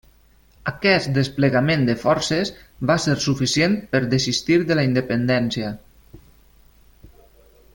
Aquest 0.69 1.09
desplegament 1.17 1.83
de 1.89 1.95
forces 2.03 2.51
va 2.91 2.95
ser 3.03 3.15
suficient 3.25 3.75
per 3.93 4.01
desistir 4.15 4.57
de 4.71 4.79
la 4.81 4.87
independència. 4.89 5.71